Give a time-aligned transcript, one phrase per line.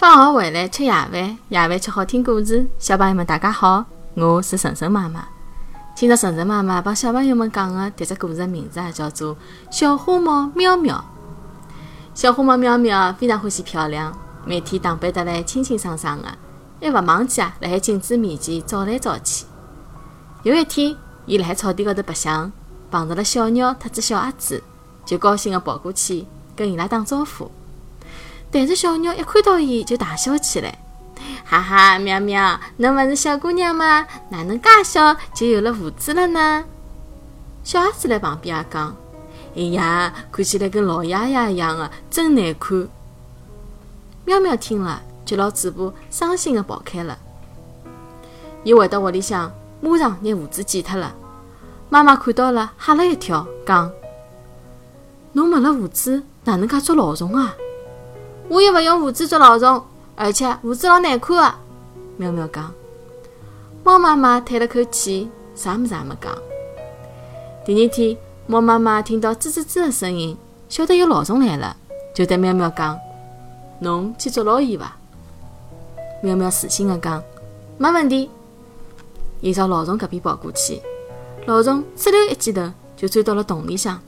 [0.00, 2.66] 放学回来吃夜饭，夜饭吃好听故事。
[2.78, 3.84] 小朋友们，大家好，
[4.14, 5.28] 我是晨晨妈妈。
[5.94, 9.36] 今朝晨晨妈妈帮小朋友们讲的迭只故事名字啊，叫做
[9.70, 10.96] 《小花猫喵喵》。
[12.14, 14.10] 小花猫喵喵非常欢喜漂亮，
[14.46, 16.28] 每天打扮得来清清爽爽的，
[16.80, 19.44] 还勿忘记啊，辣海镜子面前照来照去。
[20.44, 20.96] 有一天，
[21.26, 22.50] 伊辣海草地高头白相，
[22.90, 24.62] 碰着了小鸟特子小鸭子，
[25.04, 26.24] 就高兴地跑过去
[26.56, 27.50] 跟伊拉打招呼。
[28.52, 30.76] 但是小鸟一看到伊就大笑起来，
[31.44, 34.06] 哈哈，喵喵，侬勿是小姑娘吗？
[34.30, 36.64] 哪能介小就有了胡子了呢？
[37.62, 38.96] 小鸭子在旁边也讲
[39.54, 42.88] ：“哎呀，看起来跟老爷爷一样的，真难看。”
[44.26, 47.18] 喵喵听了就牢嘴巴伤心的跑开了。
[48.64, 51.14] 伊回到屋里向，马上拿胡子剪脱了。
[51.88, 53.90] 妈妈看到了，吓了一跳，讲
[55.32, 57.54] ：“侬没了胡子，哪能介捉老鼠啊？”
[58.50, 59.80] 我又勿用胡子捉老鼠，
[60.16, 61.54] 而且胡子老难看的。
[62.16, 62.74] 喵喵讲。
[63.84, 66.36] 猫妈妈叹了口气，啥物事也没讲。
[67.64, 68.16] 第二天，
[68.48, 70.36] 猫妈妈听到吱吱吱的声音，
[70.68, 71.76] 晓得有老鼠来了，
[72.12, 72.98] 就对喵喵讲
[73.78, 74.96] ：“侬去捉牢伊伐？”
[76.20, 77.22] 喵喵自信的讲
[77.78, 78.28] ：“没问题。”
[79.40, 80.82] 伊朝老鼠搿边跑过去，
[81.46, 84.00] 老鼠哧溜一记头就钻到了洞里向。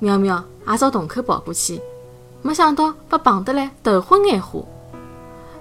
[0.00, 1.80] 喵喵也朝洞口跑过去。
[2.42, 4.60] 没想到被碰得来头昏眼花，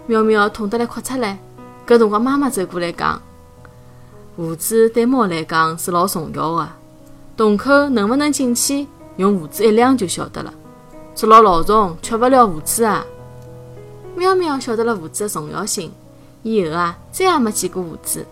[0.08, 1.38] 喵喵痛得来哭出来。
[1.86, 3.22] 搿辰光妈妈走过来讲
[4.36, 6.70] ：“胡子对猫来讲是老重要的，
[7.38, 8.88] 洞口能勿能进去，
[9.18, 10.52] 用胡子一量就晓得了。
[11.14, 13.06] 捉牢老鼠缺勿了胡子啊！”
[14.16, 15.92] 喵喵晓得了胡子的重要性，
[16.42, 18.26] 以后啊再也没见过胡子。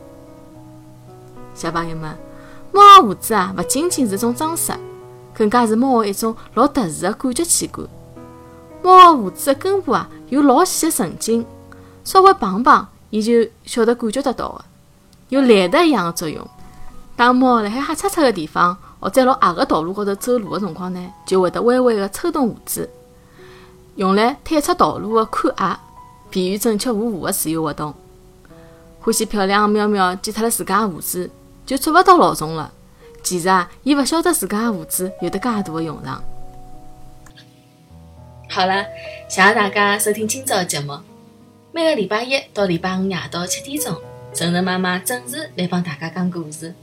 [1.54, 2.18] 小朋友们，
[2.72, 4.74] 猫的胡子啊，勿仅仅是种装饰，
[5.36, 7.88] 更加是猫的一种老特殊的感觉器官。
[8.82, 11.46] 猫的胡子的根部啊，有老细的神经，
[12.04, 14.66] 稍微碰碰，伊就晓得感觉得到的，
[15.30, 16.48] 有雷达一样的作用。
[17.16, 22.90] 当猫辣海黑漆漆的地方，或者老矮的道路高头走路的辰光呢，就会得微微的抽动胡子，
[23.96, 25.78] 用来探测道路的宽矮，
[26.30, 27.94] 便于准确无误的自由活动。
[29.02, 31.30] 欢喜漂亮的喵喵剪脱了自家的胡子，
[31.66, 32.72] 就捉勿到老鼠了。
[33.22, 36.24] 其实啊，伊勿晓得自家的胡子有得介大的用场。
[38.52, 38.84] 好了，
[39.30, 40.98] 谢谢大家收听今朝的节目。
[41.72, 43.96] 每个礼拜一到礼拜五夜到七点钟，
[44.34, 46.74] 晨晨妈妈准时来帮大家讲故事。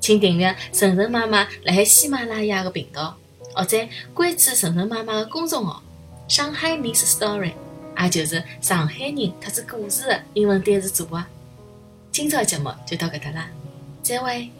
[0.00, 3.16] 请订阅晨晨妈妈辣海喜马拉雅的频道，
[3.54, 3.78] 或者
[4.12, 5.80] 关注晨晨妈妈的公众号
[6.26, 7.52] “上海 Miss Story”，
[8.02, 11.24] 也就是上海人特子故事的英文单词组合。
[12.10, 13.48] 今朝节目就到搿搭啦，
[14.02, 14.50] 再会。